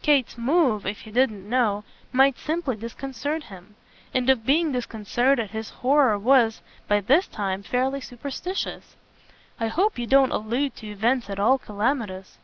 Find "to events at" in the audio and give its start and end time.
10.76-11.40